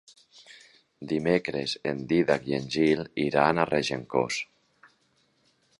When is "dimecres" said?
1.11-1.75